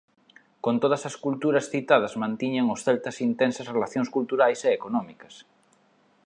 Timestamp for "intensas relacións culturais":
3.29-4.59